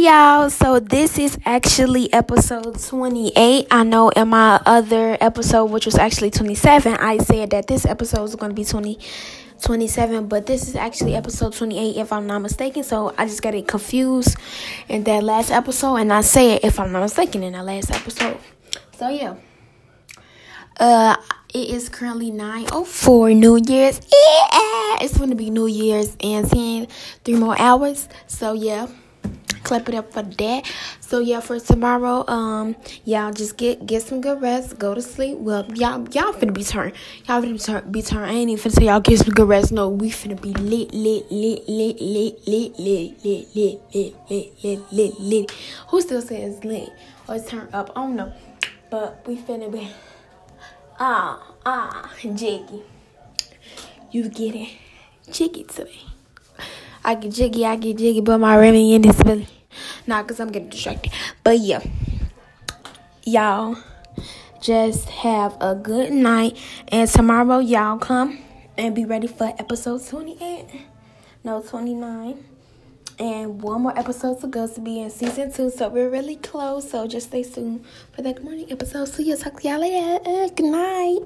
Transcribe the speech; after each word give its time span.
Y'all, 0.00 0.48
so 0.48 0.78
this 0.78 1.18
is 1.18 1.36
actually 1.44 2.12
episode 2.12 2.78
28. 2.80 3.66
I 3.68 3.82
know 3.82 4.10
in 4.10 4.28
my 4.28 4.60
other 4.64 5.18
episode, 5.20 5.64
which 5.72 5.86
was 5.86 5.98
actually 5.98 6.30
27, 6.30 6.94
I 6.94 7.18
said 7.18 7.50
that 7.50 7.66
this 7.66 7.84
episode 7.84 8.22
was 8.22 8.36
going 8.36 8.50
to 8.50 8.54
be 8.54 8.64
20, 8.64 8.96
27, 9.60 10.28
but 10.28 10.46
this 10.46 10.68
is 10.68 10.76
actually 10.76 11.16
episode 11.16 11.52
28 11.52 11.96
if 11.96 12.12
I'm 12.12 12.28
not 12.28 12.38
mistaken. 12.38 12.84
So 12.84 13.12
I 13.18 13.26
just 13.26 13.42
got 13.42 13.56
it 13.56 13.66
confused 13.66 14.36
in 14.88 15.02
that 15.02 15.24
last 15.24 15.50
episode, 15.50 15.96
and 15.96 16.12
I 16.12 16.20
said 16.20 16.60
if 16.62 16.78
I'm 16.78 16.92
not 16.92 17.00
mistaken 17.00 17.42
in 17.42 17.54
that 17.54 17.64
last 17.64 17.90
episode. 17.90 18.38
So 18.96 19.08
yeah. 19.08 19.34
Uh, 20.78 21.16
it 21.52 21.70
is 21.70 21.88
currently 21.88 22.30
9.04 22.30 23.36
New 23.36 23.56
Year's. 23.56 23.96
Yeah, 23.96 24.98
it's 25.00 25.18
going 25.18 25.30
to 25.30 25.36
be 25.36 25.50
New 25.50 25.66
Year's 25.66 26.16
and 26.20 26.48
10, 26.48 26.86
three 27.24 27.34
more 27.34 27.60
hours. 27.60 28.08
So 28.28 28.52
yeah 28.52 28.86
clap 29.68 29.88
it 29.88 29.94
up 29.94 30.10
for 30.12 30.22
that. 30.22 30.64
So 31.00 31.20
yeah, 31.20 31.40
for 31.40 31.60
tomorrow, 31.60 32.24
um, 32.26 32.74
y'all 33.04 33.32
just 33.32 33.56
get 33.58 33.86
get 33.86 34.02
some 34.02 34.20
good 34.20 34.40
rest, 34.40 34.78
go 34.78 34.94
to 34.94 35.02
sleep. 35.02 35.36
Well, 35.38 35.66
y'all 35.74 36.08
y'all 36.10 36.32
finna 36.32 36.54
be 36.54 36.64
turned. 36.64 36.94
Y'all 37.28 37.42
finna 37.42 37.52
be 37.52 37.58
turned. 37.58 37.92
Be 37.92 38.02
turned. 38.02 38.30
I 38.30 38.32
ain't 38.32 38.50
even 38.50 38.62
finna 38.62 38.76
say 38.76 38.86
y'all 38.86 39.00
get 39.00 39.18
some 39.18 39.34
good 39.34 39.46
rest. 39.46 39.70
No, 39.70 39.90
we 39.90 40.10
finna 40.10 40.40
be 40.40 40.54
lit, 40.54 40.92
lit, 40.94 41.30
lit, 41.30 41.68
lit, 41.68 42.00
lit, 42.00 42.40
lit, 42.48 42.78
lit, 42.78 42.78
lit, 42.78 43.54
lit, 43.54 43.80
lit, 43.94 44.30
lit, 44.30 44.64
lit, 44.64 44.92
lit, 44.92 45.20
lit. 45.20 45.50
Who 45.88 46.00
still 46.00 46.22
says 46.22 46.64
lit 46.64 46.88
or 47.28 47.38
turned 47.38 47.74
up? 47.74 47.90
I 47.94 48.00
don't 48.00 48.16
know, 48.16 48.32
but 48.90 49.22
we 49.26 49.36
finna 49.36 49.70
be 49.70 49.86
ah 50.98 51.54
ah 51.66 52.10
jiggy. 52.22 52.82
You 54.10 54.30
get 54.30 54.54
it, 54.56 54.70
jiggy 55.30 55.64
today. 55.64 56.00
I 57.04 57.14
get 57.14 57.32
jiggy, 57.32 57.66
I 57.66 57.76
get 57.76 57.98
jiggy, 57.98 58.22
but 58.22 58.38
my 58.38 58.56
Remy 58.56 58.94
in 58.94 59.02
this 59.02 59.22
belly. 59.22 59.46
Nah, 60.06 60.22
because 60.22 60.40
I'm 60.40 60.50
getting 60.50 60.68
distracted. 60.68 61.12
But 61.44 61.60
yeah, 61.60 61.82
y'all 63.24 63.76
just 64.60 65.08
have 65.08 65.56
a 65.60 65.74
good 65.74 66.12
night. 66.12 66.56
And 66.88 67.08
tomorrow, 67.08 67.58
y'all 67.58 67.98
come 67.98 68.38
and 68.76 68.94
be 68.94 69.04
ready 69.04 69.26
for 69.26 69.54
episode 69.58 70.06
28. 70.06 70.66
No, 71.44 71.62
29. 71.62 72.44
And 73.20 73.60
one 73.60 73.82
more 73.82 73.98
episode 73.98 74.40
to 74.42 74.46
go 74.46 74.68
to 74.68 74.80
be 74.80 75.00
in 75.00 75.10
season 75.10 75.52
two. 75.52 75.70
So 75.70 75.88
we're 75.88 76.08
really 76.08 76.36
close. 76.36 76.88
So 76.88 77.06
just 77.08 77.28
stay 77.28 77.42
tuned 77.42 77.84
for 78.12 78.22
that 78.22 78.36
good 78.36 78.44
morning 78.44 78.70
episode. 78.70 79.08
See 79.08 79.24
you. 79.24 79.36
Talk 79.36 79.60
to 79.60 79.68
y'all 79.68 79.80
later. 79.80 80.54
Good 80.54 80.66
night. 80.66 81.18